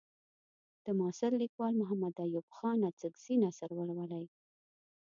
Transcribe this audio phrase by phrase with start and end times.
[0.85, 4.25] د معاصر لیکوال محمد ایوب خان اڅکزي نثر ولولئ.